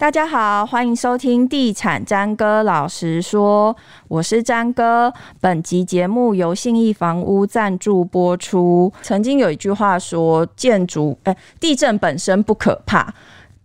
[0.00, 3.74] 大家好，欢迎收听《地产詹哥老实说》，
[4.08, 5.12] 我是詹哥。
[5.42, 8.90] 本集节目由信义房屋赞助播出。
[9.02, 13.12] 曾经有一句话说：“建筑，哎，地震本身不可怕，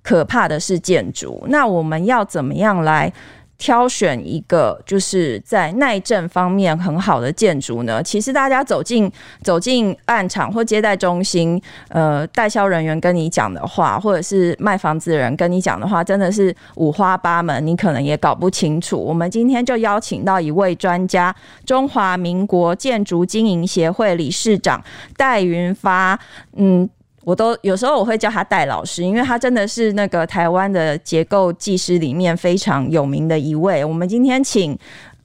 [0.04, 3.14] 可怕的是建筑。”那我们要怎么样来
[3.58, 8.04] 挑选一个就是在耐震方面很好的建筑呢？
[8.04, 9.10] 其实大家走进
[9.42, 18.98] 走进案场或接待中心，呃，代销人员跟你讲的话，或者是卖房子的人跟你讲的话，真的是五花八门，你可能也搞不清楚。
[18.98, 21.34] 我们今天就邀请到一位专家，
[21.66, 24.84] 中华民国建筑经营协会理事长
[25.16, 26.20] 戴云发，
[26.58, 26.90] 嗯。
[27.26, 33.84] 我都有时候我会叫他戴老师，因为他真的是那个台湾的结构技师里面非常有名的一位。
[33.84, 34.78] 我们今天请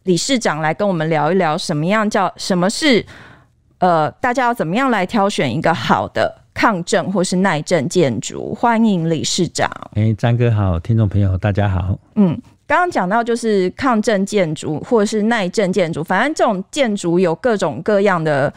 [0.04, 3.04] 理事长来跟我们聊一聊，什么样叫什么是
[3.78, 8.54] 呃，大家要怎么样来挑选一个好的抗震或是耐震建筑？
[8.54, 9.70] 欢迎理事长。
[9.94, 11.98] 哎，张哥好，听众朋友大家好。
[12.14, 12.30] 嗯，
[12.66, 18.50] 刚刚讲到就是抗震建筑或者是耐震建筑，反正这种建筑有各种各样的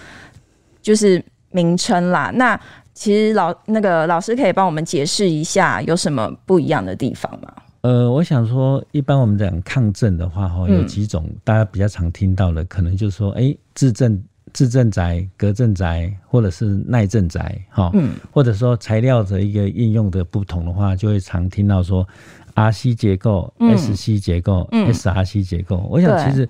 [0.81, 2.31] 就是名称啦。
[2.35, 2.57] 那
[2.93, 7.51] 其实老那个老师可以帮我们解释一下有什么不一样的地方吗？
[7.81, 22.07] 呃，我想说，一般我们讲抗震的话，哈，有几种大家比较常听到的，嗯、可能就是说，哎，自震、自震宅、隔震宅，或者是耐震宅，哈，嗯，或者说材料的一个应用的不同的话，就会常听到说
[22.55, 25.85] ，RC 结构、嗯、SC 结构、嗯、SRC 结构。
[25.89, 26.47] 我想，其实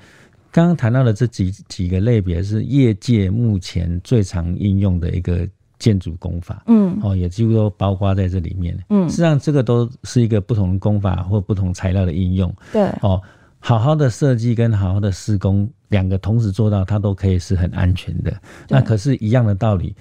[0.52, 5.50] 刚刚谈到的这几几个类别是业界目前最常应用的一个。
[5.84, 13.22] 建筑工法，嗯，哦，也几乎都包括在这里面，嗯，实际上这个都是一个不同的工法或不同材料的应用，对，哦，
[13.60, 18.34] 好好的设计跟好好的施工两个同时做到，它都可以是很安全的。
[18.70, 19.94] 那可是，一样的道理，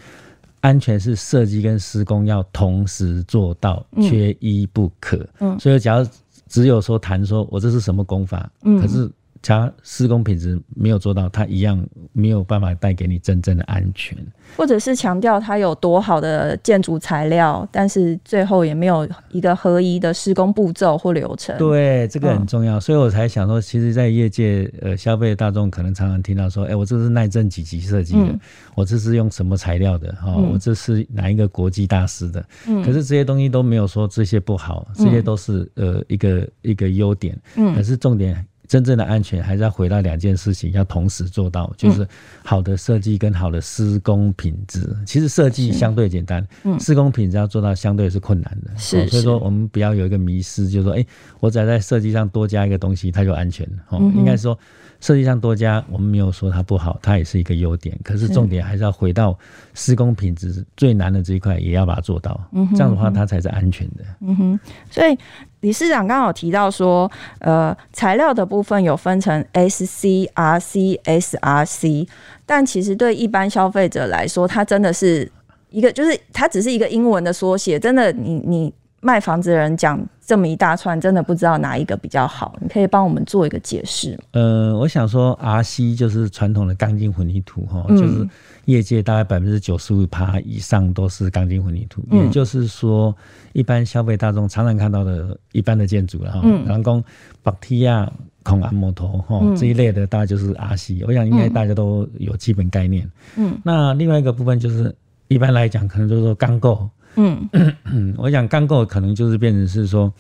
[0.61, 5.27] 安全是设计跟施工要同时做到，缺一不可。
[5.41, 6.07] 嗯，所以假如
[6.47, 9.11] 只有说谈说我这是什么工法，嗯，可是。
[9.43, 14.17] 它施工品质没有做到，它一样没有办法带给你真正的安全，
[14.57, 21.57] 或者是强调它有多好的建筑材料，但是最后也没有一个合一的施工步骤或流程。
[21.59, 28.41] 对，这个很重要，嗯、所以我才想说，其实，在业界，呃，消费大众可能常常听到说，哎、欸，我这是耐震几级设计的，嗯、
[28.77, 38.47] 我这是用什么材料的，哈、嗯，我这是哪一个国际大师的，嗯，可是这些东西都没有说这些不好，这些都是呃一个一个优点，嗯，可是重点。
[38.73, 42.09] 真正的安全还是要回到两件事情，要同时做到，就是
[42.43, 44.97] 好的设计跟好的施工品质。
[45.05, 46.43] 其实设计相对简单，
[46.81, 48.71] 施工品质要做到相对是困难的。
[48.79, 51.05] 是，所以说我们不要有一个迷失，就是说，哎，
[51.39, 53.83] 我只要在设计上多加一个东西，它就安全了。
[53.91, 54.59] 哦，应该说。
[55.03, 57.99] 设计上多加，我们没有说它不好，它也是一个优点。
[58.05, 59.37] 可是重点还是要回到
[59.75, 62.41] 施工品质最难的这一块，也要把它做到。
[62.53, 64.05] 嗯哼，这样的话它才是安全的。
[64.21, 64.61] 嗯哼，
[64.93, 65.19] 所以
[65.63, 72.07] 理事长刚好提到说，呃，材料的部分有分成 SC、RC、SRC，
[72.47, 75.29] 但其实对一般消费者来说，它真的是
[75.71, 77.81] 一个，就是它只是一个英文的缩写。
[77.81, 78.73] 真的，你你。
[79.05, 82.57] 卖房子的人讲这么一大串，真的不知道哪一个比较好。
[82.61, 84.17] 你可以帮我们做一个解释。
[84.31, 88.29] 呃，我想说，RC 就是传统的钢筋混凝土哈，嗯、就是
[88.67, 92.01] 业界大概百分之九十五趴以上都是钢筋混凝土。
[92.13, 93.13] 嗯、也就是说，
[93.53, 97.03] 一般消费大众常常看到的一般的建筑了哈，人工、
[97.43, 98.09] 柏梯啊、
[98.45, 101.05] 孔安摩头哈这一类的，大概就是 RC。
[101.09, 103.11] 我想应该大家都有基本概念。
[103.37, 104.95] 嗯，那另外一个部分就是
[105.27, 106.89] 一般来讲，可能就是说钢构。
[107.17, 107.49] 嗯。
[107.85, 110.13] 嗯， 我想钢构可能就是变成是说，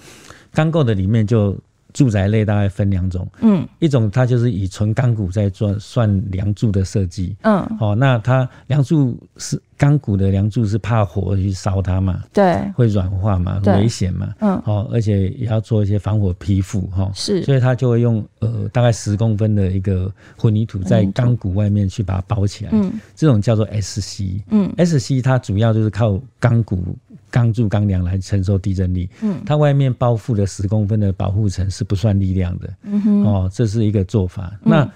[0.52, 1.58] 钢构的里面就
[1.92, 26.96] 住宅类大概分两种，嗯，一种它就是以纯钢骨在做算梁柱的设计，嗯，好，那它梁柱是钢骨的梁柱是怕火去烧它嘛，对，会软化嘛，危险嘛，嗯，好，而且也要做一些防火批覆，哈，是，所以它就会用呃大概十公分的一个混凝土在钢骨外面去把它包起来，嗯，这种叫做 SC，嗯，SC 它主要就是靠钢骨。
[27.32, 34.52] 钢柱钢梁来承受地震力，嗯，它外面包覆的十公分的保护层是不算力量的，嗯哼，哦，这是一个做法。
[34.62, 34.92] 嗯、那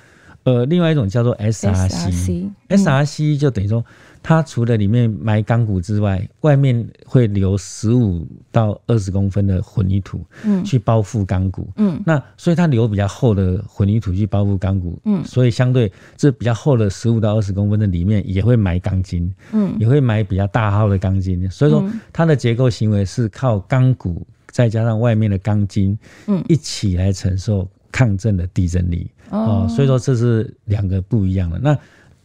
[0.46, 3.84] 呃，另外一种叫做 SRC，SRC、就等于说。
[4.22, 25.96] 它除了里面埋钢骨之外，外面会留十五到二十公分的混凝土，嗯，去包覆钢骨，嗯，那所以它留比较厚的混凝土去包覆钢骨，嗯，所以相对这比较厚的十五到二十公分的里面也会埋钢筋，嗯，也会埋比较大号的钢筋，所以说它的结构行为是靠钢骨再加上外面的钢筋，
[26.26, 31.58] 嗯，一起来承受抗震的地震力，哦，所以说这是两个不一样的。
[31.58, 31.78] 那。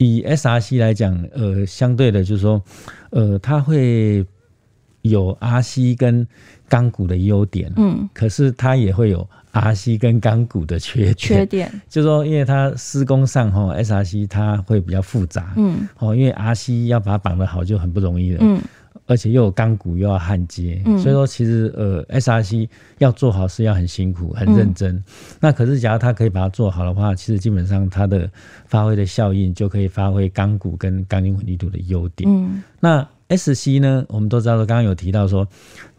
[0.03, 2.59] 以 SRC 来讲，呃，相对的就是说，
[3.11, 4.25] 呃，它会
[5.03, 6.27] 有 RC 跟
[6.67, 11.15] 钢骨的优点，嗯，可是它也会有 RC 跟钢骨的缺点。
[11.15, 11.71] 缺点。
[11.87, 18.59] 就是说，因为它施工上哈，SRC 它会比较复杂，嗯，哦，因为 RC 要把它绑得好就很不容易了，嗯，
[19.11, 22.69] 而且又有钢骨又要焊接，嗯，所以说其实呃，SRC
[22.99, 24.95] 要做好是要很辛苦、很认真。
[24.95, 25.03] 嗯、
[25.41, 28.29] 那可是假如它可以把它做好的话，其实基本上它的
[28.65, 32.29] 发挥的效应就可以发挥钢骨跟钢筋混凝土的优点。
[32.33, 33.05] 嗯，那。
[33.33, 35.47] S C 呢，我们都知道说，刚刚有提到说，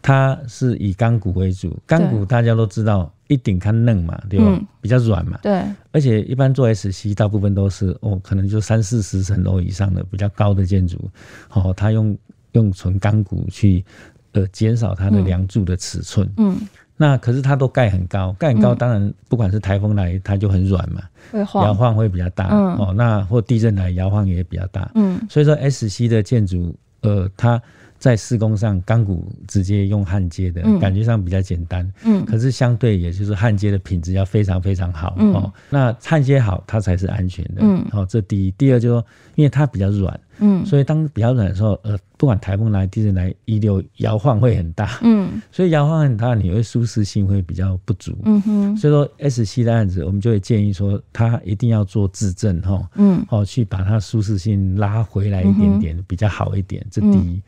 [0.03, 4.45] 它是以钢骨为主，钢骨大家都知道一顶看嫩嘛，对吧？
[4.49, 5.39] 嗯、比较软嘛。
[5.41, 5.63] 对。
[5.91, 11.09] 而且一般做 S C，大部分都是哦，可能就三四十层楼以上的比较高的建筑，
[11.53, 12.15] 哦，它用
[12.53, 13.85] 用纯钢骨去
[14.31, 16.27] 呃减少它的梁柱的尺寸。
[16.37, 16.57] 嗯。
[16.97, 21.03] 那可是它都盖很高，盖很高，当然不管是台风来，它就很软嘛，
[21.33, 22.47] 摇晃，晃会比较大。
[22.51, 24.89] 嗯、哦，那或地震来，摇晃也比较大。
[24.95, 25.19] 嗯。
[25.29, 26.75] 所以说 S C 的建筑。
[27.01, 27.61] 呃，它
[27.99, 31.85] 在施工上钢骨直接用焊接的，嗯、感觉上比较简单。
[32.05, 35.13] 嗯，可是相对也就是焊接的品质要非常非常好。
[35.19, 37.55] 嗯、哦，那焊接好它才是安全的。
[37.59, 38.51] 嗯，好、哦，这第一。
[38.51, 39.05] 第二就是说，
[39.35, 40.17] 因为它比较软。
[40.39, 44.99] 嗯，所以当比较冷的时候，呃，不管台风来、地震来，一流摇晃会很大。
[45.01, 48.17] 嗯， 所以摇晃很大，你会舒适性会比较不足。
[48.25, 52.89] 嗯哼，所以说 S C 的案子，我们就会建议说，它一定要做自证哈。
[52.95, 56.85] 嗯，好，去把它舒适性拉回来一点点，比较好一点。
[56.89, 57.41] 这第一。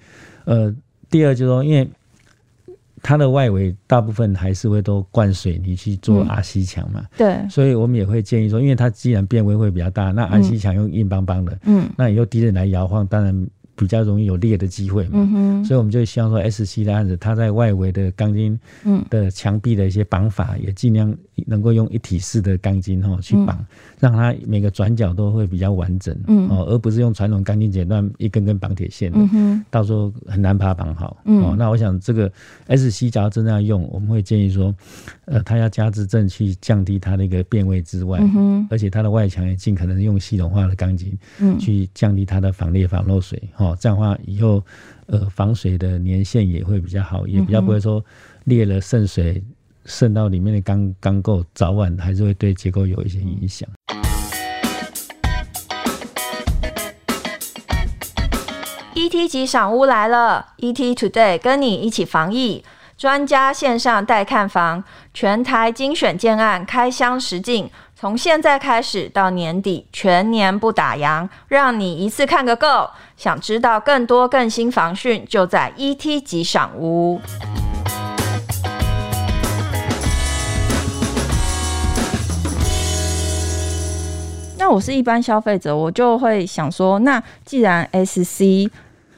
[0.45, 0.73] 呃，
[1.09, 1.87] 第二就是说，因为
[3.05, 13.47] 它的外围大部分还是会都灌水泥去做阿西墙嘛，嗯，对，所以我们也会建议说，因为它既然变位会比较大，那阿西墙用硬邦邦的，嗯，那以后敌人来摇晃，当然。
[13.77, 15.65] 比较容易有裂的机会嘛，嗯、哼。
[15.65, 18.57] 所以我们就希望说，S C 的案子，它在外围的钢筋
[19.09, 21.13] 的墙壁的一些绑法，也尽量
[21.45, 23.65] 能够用一体式的钢筋哈去绑，嗯、
[23.99, 29.19] 让它每个转角都会比较完整，嗯、哦，而不是用传统钢筋剪断一根根绑铁线的，
[29.69, 31.17] 到时候很难把它绑好。
[31.25, 32.31] 嗯、哦，那我想这个
[32.67, 34.73] S C 假如真的要用，我们会建议说，
[35.25, 38.19] 呃，它要加支正去降低它的一个变位之外，
[38.69, 41.17] 而且它的外墙也尽可能用系统化的钢筋，
[41.59, 44.63] 去降低它的防裂、防漏水，哦，这样的话以后，
[45.07, 48.03] 呃，防水的年限也会比较好，也比较不会说
[48.45, 49.43] 裂了渗水
[49.85, 53.67] 渗到里面的钢钢构，早晚还是会对结构有一些影响。
[58.95, 62.63] ET 级赏屋来了，ET Today 跟你一起防疫，
[62.97, 64.83] 专家线上带看房，
[65.13, 67.69] 全台精选建案开箱实境。
[67.97, 72.89] 从现在开始到年底，全年不打烊，让你一次看个够。
[73.15, 77.21] 想知道更多更新房讯，就在 ET 级赏屋。
[84.65, 88.67] 那我是一般消费者，我就会想说，那既然 SC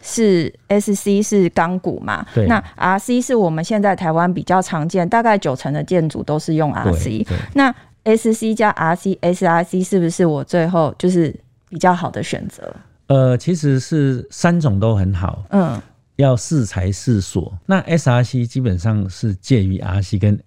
[0.01, 7.25] 是 SC 是钢骨嘛，那 RC 是我们现在台湾比较常见，大概九成的建筑都是用 RC。
[7.53, 7.73] 那
[8.03, 11.33] S C 加 R C S R C 是不是我最后就是
[11.69, 12.75] 比较好的选择？
[13.07, 15.81] 呃，其实是三种都很好，嗯，
[16.17, 17.57] 要适才适所。
[17.65, 20.38] 那 S R C 基本上是介于 R C 跟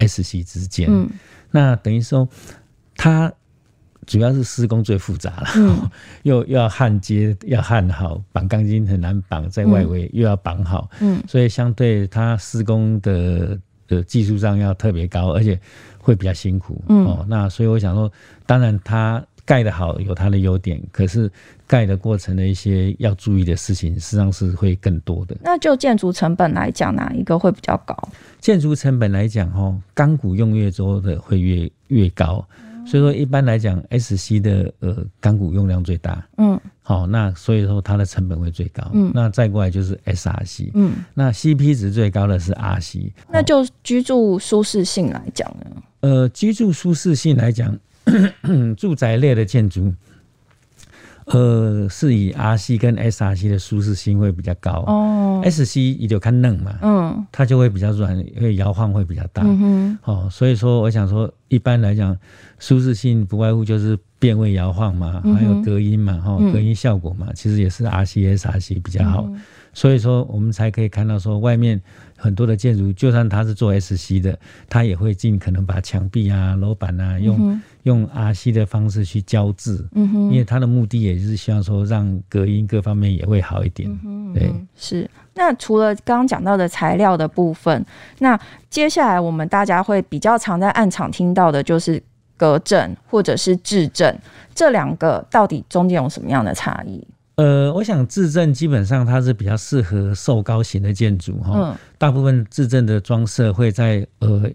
[0.00, 1.08] S C 之间，嗯，
[1.50, 2.28] 那等于说
[2.94, 3.32] 它
[4.06, 5.90] 主要是施工最复杂了，嗯，
[6.24, 15.58] 又又要焊接要焊好，绑钢筋很难绑在外围，又要绑好，嗯，所以相对它施工的的技术上要特别高，而且。
[16.02, 18.10] 会比较辛苦，嗯、哦，那所以我想说，
[18.46, 21.30] 当然它盖得好有它的优点，可是
[21.66, 25.36] 盖的过程的一些要注意的事情，实际上是会更多的。
[25.42, 27.94] 那就建筑成本来讲，哪一个会比较高？
[28.40, 32.42] 建筑成本来讲，哦，钢骨用越多的会越越高。
[32.86, 45.82] 所以说，一般来讲，S C 的呃钢骨用量最大，嗯，好，那所以说它的成本会最高，嗯，那再过来就是 S R C，嗯，那 C P 值最高的是 R C，那就居住舒适性来讲呢？
[46.00, 47.78] 呃，居住舒适性来讲，
[48.76, 49.92] 住宅类的建筑。
[51.26, 54.82] 呃，是以 R C 跟 S R C 的舒适性会比较高。
[54.88, 55.40] 哦。
[55.44, 59.42] S C 也就看嫩嘛，嗯，它就会比较软，因为摇晃会比较大。
[59.44, 62.16] 嗯哼，哦，所以说我想说，一般来讲，
[62.60, 69.28] 舒适性不外乎就是变位摇晃嘛，还有隔音嘛，哈，隔音效果嘛，其实也是 R C S R C 比较好。
[69.72, 71.80] 所以说，我们才可以看到说，外面
[72.16, 74.38] 很多的建筑，就算它是做 S C 的，
[74.68, 77.60] 它也会尽可能把墙壁啊、楼板啊用。
[77.84, 83.90] 用 RC 的方式去胶制，嗯哼，因为它的目的也是希望说让隔音各方面也会好一点，
[84.34, 85.08] 对，是。
[85.32, 87.82] 那除了刚刚讲到的材料的部分，
[88.18, 88.38] 那
[88.68, 92.02] 接下来我们大家会比较常在暗场听到的就是
[92.40, 94.18] 隔震或者是质证，
[94.54, 97.06] 这两个到底中间有什么样的差异？
[97.34, 104.50] 呃，我想质证基本上它是比较适合瘦高型的建筑哈，嗯、大部分质证的装设会在呃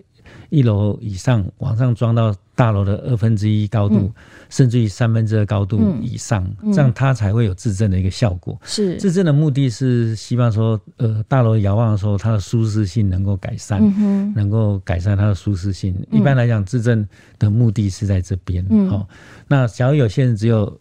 [0.55, 3.95] 一楼以上往上装到大楼的二分之一高度。
[3.95, 4.13] 嗯
[4.47, 8.55] 甚至于三分之二高度以上，嗯嗯、这样它才会有自震的一个效果。
[8.63, 15.95] 是自震的目的是希望说，呃，大楼遥望的时候，它的舒适性能够改善，嗯、能够改善它的舒适性。
[16.11, 17.05] 嗯、一般来讲，自震
[17.39, 18.63] 的目的是在这边。
[18.69, 19.05] 嗯、哦，
[19.47, 20.79] 那假如有些人只有。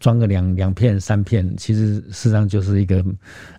[0.00, 3.04] 装个两两片三片，其实事实上就是一个，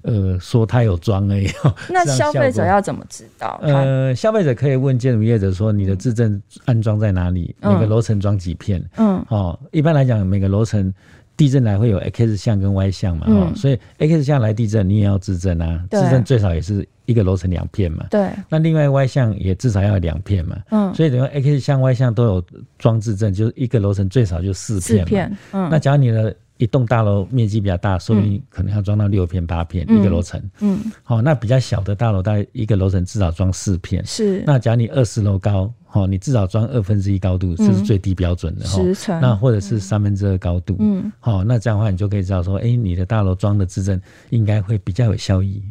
[0.04, 1.50] 呃，说他有装而已。
[1.90, 3.60] 那 消费者要怎么知道？
[3.62, 7.56] 呃，消费者可以问建筑业者说，你的自证安装在哪里？
[7.62, 8.84] 嗯、每个楼层装几片？
[8.98, 10.94] 嗯，哦，一般来讲，每个楼层
[11.40, 18.08] 地震来会有 X 向跟 Y 向嘛，所以 X 向来地震，你也要自震啊，自震最少也是一个楼层两片嘛。
[18.10, 18.30] 对。
[18.50, 20.58] 那另外 Y 向也至少要两片嘛。
[20.70, 20.94] 嗯。
[20.94, 22.44] 所以等于 X 向 Y 向都有
[22.78, 25.06] 装置震，就是一个楼层最少就四片嘛。
[25.06, 25.38] 四片。
[25.54, 25.70] 嗯。
[25.72, 30.40] 那假如你的一栋大楼面积比较大，说明可能要装到六片八片一个楼层。
[30.60, 30.78] 嗯。
[31.04, 34.06] 好，那比较小的大楼，大概一个楼层至少装四片。
[34.06, 34.44] 是。
[34.46, 38.78] 那假如你二十楼高，好，你至少装二分之一高度，这是最低标准的哈。
[38.78, 39.20] 十层。
[39.22, 40.76] 那或者是三分之二高度。
[40.80, 41.10] 嗯。
[41.20, 44.00] 好，那这样的话，你就可以知道说，哎，你的大楼装的制震
[44.30, 45.64] 应该会比较有效益。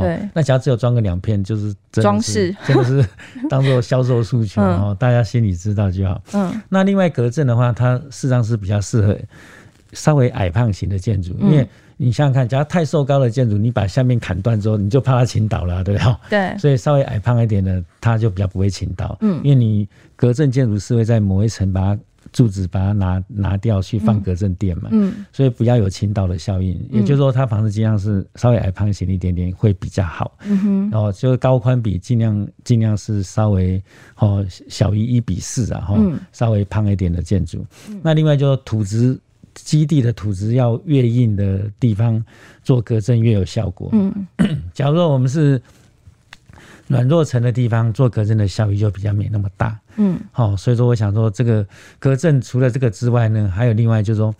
[0.00, 3.04] 对，那假如只有装个两片，就是装饰，真的是
[3.50, 6.22] 当做销售诉求，然后大家心里知道就好。
[6.32, 9.14] 嗯，那另外隔震的话，它事实上是比较适合
[9.92, 16.16] 稍微矮胖型的建筑，因为你想想看，假如太瘦高的建筑，你把下面砍断之后，你就怕它倾倒了，对不对？
[16.30, 19.16] 对，所以稍微矮胖一点的，它就比较不会倾倒。
[19.20, 22.00] 嗯，因为你隔震建筑是会在某一层把它。
[22.30, 33.82] 柱子把它拿拿掉去放隔震垫嘛，嗯，嗯，所以不要有倾倒的效应，嗯、也就是说，它房子尽量是稍微矮胖型一点点会比较好，嗯哼，然后就是高宽比尽量尽量是稍微
[34.16, 37.66] 哦小于一比四啊，哈，嗯、稍微胖一点的建筑。
[37.90, 39.18] 嗯、那另外就是土质
[39.64, 42.22] 基地的土质要越硬的地方
[42.62, 44.26] 做隔震越有效果，嗯，
[44.74, 45.60] 假如说我们是。
[46.88, 51.66] 软弱层的地方做隔震的效益就比较没那么大，嗯，好，所以说我想说，这个
[51.98, 54.34] 隔震除了这个之外呢，还有另外就是说，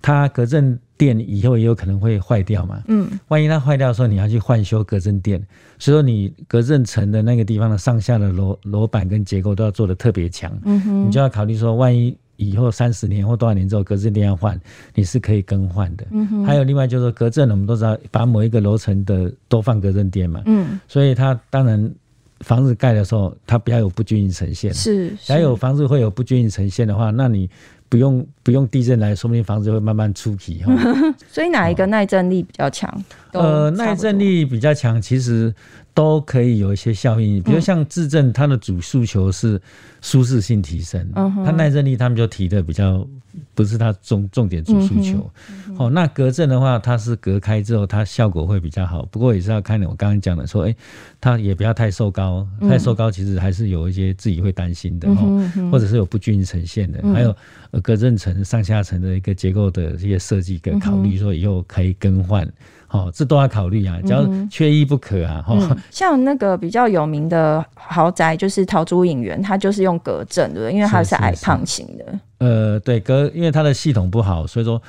[0.00, 5.44] 它隔震垫以后也有可能会坏掉嘛，嗯，万一它坏掉的时候，你要去换修隔震垫，
[5.80, 12.16] 所以说你隔震层的那个地方的上下的楼楼板跟结构都要做的特别强，嗯哼，你就要考虑说，万一。
[12.36, 14.60] 以后三十年或多少年之后，隔震垫要换，
[14.94, 16.06] 你是可以更换的。
[16.10, 16.44] 嗯哼。
[16.44, 20.42] 还有另外就是说隔震，我们都知道把某一个楼层的都放隔震垫嘛。
[20.46, 20.78] 嗯。
[20.88, 21.92] 所以它当然
[22.40, 24.72] 房子盖的时候，它不要有不均匀呈现。
[24.74, 25.16] 是。
[25.26, 27.48] 还有房子会有不均匀呈现的话，那你
[27.88, 30.72] 不用不用地震来，说不定房子会慢慢出皮哈。
[31.30, 33.04] 所以哪一个耐震力比较强？
[33.32, 35.54] 呃，耐震力比较强，其实。
[35.96, 39.58] 都可以有一些效应，比如像自震，它的主诉求是
[40.02, 43.08] 舒适性提升，嗯、它耐震力他们就提的比较
[43.56, 45.18] 不是它重重点主诉求。
[45.18, 49.04] 好、嗯嗯哦，那隔震的话，它是隔开之后，它效果会比较好。
[49.06, 50.76] 不过也是要看我刚刚讲的说，哎、欸，
[51.20, 57.34] 它也不要太瘦高，太瘦高其实还是有一些自己会担心的、嗯、哼哼或者是有不均匀呈现的，嗯、还有
[57.82, 62.46] 隔震层上下层的一个结构的这些设计跟考虑，说以后可以更换。
[62.90, 65.42] 哦，这都要考虑啊，只要缺一不可啊。
[65.46, 70.72] 哈、嗯， 像那个比较有名的豪宅，就是陶朱隐园，它就是用隔震，对不对？
[70.72, 72.04] 因为它是矮胖型的。
[72.04, 74.80] 是是是呃，对，隔，因为它的系统不好，所以说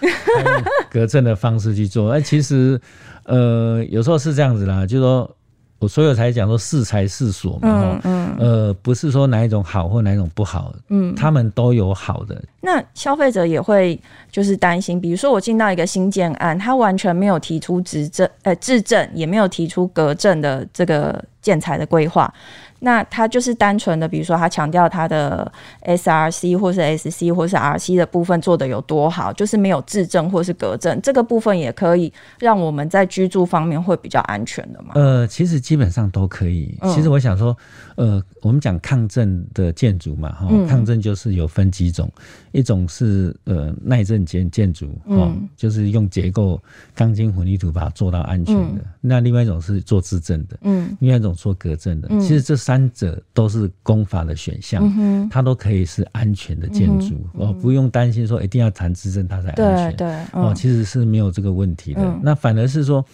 [0.91, 2.11] 隔震的方式去做。
[2.11, 2.79] 哎，其实，
[3.23, 5.29] 呃，有时候是这样子啦，就是说。
[5.79, 12.41] 我所有才讲说适才适所嘛，嗯嗯，呃，不是说哪一种好或哪一种不好，嗯，他们都有好的。
[12.61, 13.99] 那消费者也会
[14.31, 22.33] 就是担心，比如说我进到一个新建案，他完全没有提出质证，呃，质证也没有提出隔证的这个建材的规划。
[22.79, 25.51] 那它就是单纯的，比如说它强调它的
[25.83, 34.91] SRC 或是 SC 或是 RC 的部分做的有多好，就是没有质证或是隔证，这个部分也可以让我们在居住方面会比较安全的嘛？
[34.95, 36.77] 呃，其实基本上都可以。
[36.93, 37.55] 其实我想说，
[37.95, 42.11] 呃，我们讲抗震的建筑嘛，哈，抗震就是有分几种，
[42.51, 46.61] 一种是呃耐震建建筑，哈，就是用结构
[46.93, 48.81] 钢筋混凝土把它做到安全的。
[49.01, 52.07] 那另外一种是做质证的，嗯，另外一种做隔震的。
[52.19, 62.01] 其实这三者都是工法的选项，嗯、它都可以是安全的建筑，哦、嗯，不用担心说一定要谈制震它才安全，对对，哦，其实是没有这个问题的。
[62.01, 63.05] 嗯、那反而是说，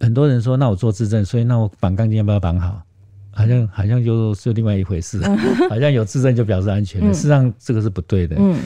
[0.00, 2.82] 很多人说，那我做自证，所以那我绑钢筋要不要绑好？
[3.30, 5.38] 好像好像就是另外一回事，嗯、
[5.70, 8.34] 好像有自证就表示安全事实上这个是不对的。
[8.40, 8.58] 嗯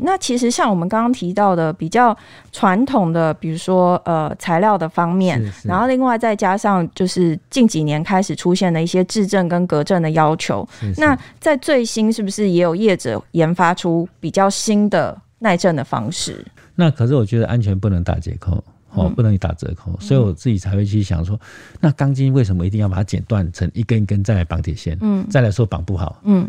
[0.00, 2.16] 那其实像我们刚刚提到的比较
[2.50, 10.66] 传统的，比如说呃材料的方面，是是然后另外再加上就是近几年开始出现的一些质证跟隔证的要求。
[10.96, 16.44] 那在最新是不是也有业者研发出比较新的耐震的方式？
[16.74, 18.62] 那可是我觉得安全不能打折扣。
[18.94, 21.40] 哦，不能打折扣，所以我自己才会去想说，
[21.80, 24.98] 那钢筋为什么一定要把它剪断成一根一根再来绑铁线？
[25.00, 26.46] 嗯，再来说绑不好，嗯，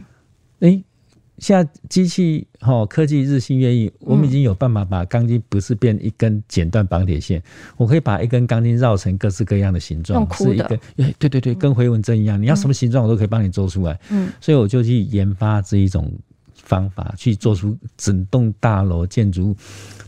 [0.60, 0.84] 诶。
[1.40, 7.42] 现在机器哈科技日新月异，我们已经有办法把钢筋不是变一根剪断绑铁线，
[7.75, 14.00] 我可以把一根钢筋绕成各式各样的形状，是一个，哎，对对对，跟回纹针一样，你要什么形状我都可以帮你做出来。
[14.10, 16.12] 嗯，所以我就去研发这一种
[16.54, 19.56] 方法，去做出整栋大楼建筑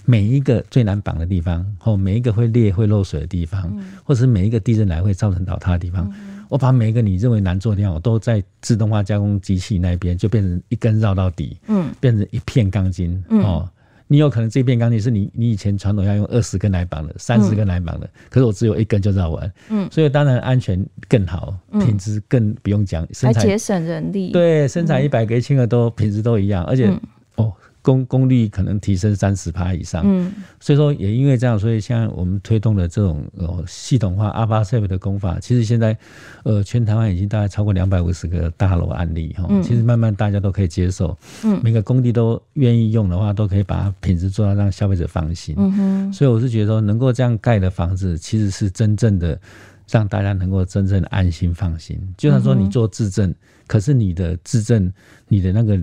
[0.06, 6.10] 每一个最难绑的地方，或每一个会裂会漏水的地方，或者是每一个地震来会造成倒塌的地方。
[6.50, 13.70] 我把每一个你认为难做的地方，我都在自动化加工机器那边就变成一根绕到底，嗯，变成一片钢筋，嗯、哦，
[14.08, 27.02] 你有可能这片钢筋是你你以前传统要用二十根来绑的，三十根来绑的，嗯、可是我只有一根就绕完，嗯，所以当然安全更好，品质更不用讲，还节省人力，对，生产一百个一千个都品质都一样，而且、嗯、
[27.36, 27.54] 哦。
[27.86, 35.96] 功功率可能提升三十趴以上，嗯，所以说也因为这样，所以现在我们推动的这种呃系统化 AlphaSafe 的工法，其实现在
[36.44, 49.40] 呃全台湾已经大概超过两百五十个大楼案例哈，其实慢慢大家都可以接受，嗯，每个工地都愿意用的话，都可以把品质做到让消费者放心，嗯哼，所以我是觉得说能够这样盖的房子，其实是真正的
[49.88, 52.02] 让大家能够真正的安心放心。
[52.18, 53.32] 就算说你做自证，
[53.68, 54.92] 可是你的自证，
[55.28, 55.78] 你的那个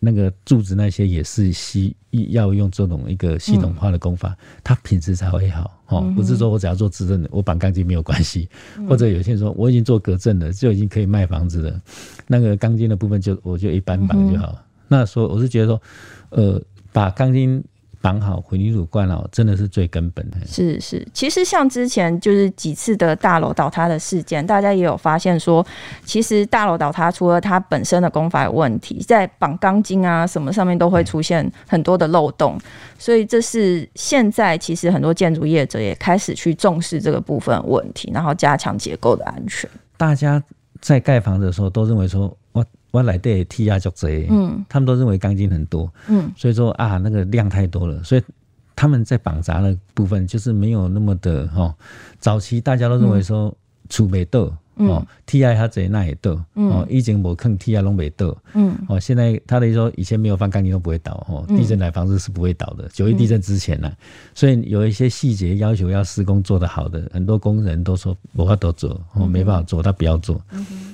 [0.00, 6.12] 那个柱子那些也是需要用这种一个系统化的工法，它品质才会好哦。
[6.16, 8.48] 不是说我只要做质证的，我绑钢筋没有关系，
[8.88, 11.80] 或者有些人说我已经做隔震了，就已经可以卖房子了，
[12.26, 14.64] 那个钢筋的部分就我就一般绑就好了。
[14.88, 15.82] 那所以我是觉得说，
[16.30, 16.60] 呃，
[16.92, 17.62] 把钢筋。
[18.00, 20.38] 绑好混凝土灌好，真的是最根本的。
[20.46, 25.64] 是是，其实像之前就是几次的大楼倒塌的事件，大家也有发现说，
[26.04, 32.58] 其实大楼倒塌除了它本身的工法有问题，在绑钢筋啊什么上面都会出现很多的漏洞，
[32.98, 39.68] 所以这是现在其实很多建筑业者也开始去重视这个部分问题，然后加强结构的安全。
[39.96, 40.42] 大家
[40.80, 42.34] 在盖房子的时候都认为说，
[42.92, 43.00] 我。
[43.00, 48.22] 我来对 T 压就贼，嗯，他们都认为钢筋很多，嗯，所以说啊，那个量太多了，所以
[48.76, 51.74] 他们在绑扎的部分就是没有那么的哈。
[52.18, 53.56] 早期大家都认为说
[53.88, 62.86] 储备豆，哦，，T I 它贼那也到，哦，以前没坑 T I 拢没到，嗯，哦，现在他的意思说以前没有放钢筋都不会倒，哦，地震来房子是不会倒的。
[62.92, 63.90] 九一地震之前呢，
[64.34, 70.38] 所以有一些细节要求要施工做得好的，很多工人都说我要都做，哦，没办法做，他不要做。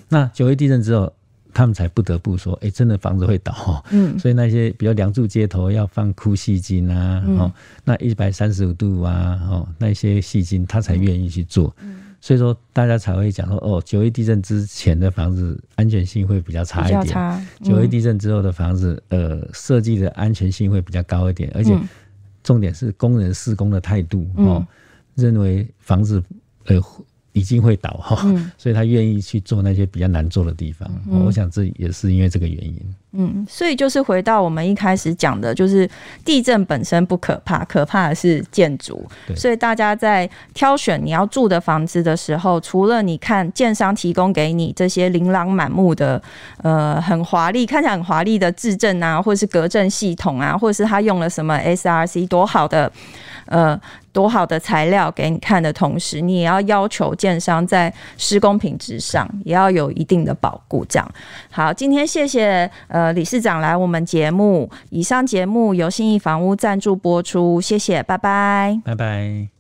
[0.08, 1.12] 那九一地震之后。
[1.56, 21.74] 他们才不得不说，哎、欸，真的房子会倒，嗯，所以那些比如梁柱街头要放哭细筋啊，哦、嗯，那一百三十五度啊，哦，那些细筋他才愿意去做，嗯，所以说大家才会讲说，哦，九一地震之前的房子安全性会比较差一点，九一、嗯、地震之后的房子，呃，设计的安全性会比较高一点，而且
[22.42, 24.66] 重点是工人施工的态度，哦，嗯、
[25.14, 26.22] 认为房子，
[26.66, 26.78] 呃。
[27.36, 30.90] 已经会倒哈，嗯、所以他愿意去做那些比较难做的地方。
[31.06, 32.80] 嗯、我想这也是因为这个原因。
[33.18, 35.88] 嗯，所以就是回到我们一开始讲的，就是
[36.24, 39.04] 地震本身不可怕，可怕的是建筑。
[39.34, 46.20] 所以大家在挑选你要住的房子的时候，除了你看建商提供给你这些琳琅满目的、
[46.62, 52.90] 呃，很华丽、看起来很华丽的质证啊，或者是隔震系统啊，或者是他用了什么 SRC 多好的。
[53.48, 53.80] 呃，
[54.12, 60.84] 多好的材料给你看的同时，你也要要求建商在施工品质上也要有一定的保护。
[60.88, 61.08] 这样
[61.48, 62.68] 好，今天谢谢
[63.06, 64.68] 呃理事长来我们节目。
[64.90, 69.55] 以上节目由信义房屋赞助播出，谢谢，拜拜，拜拜。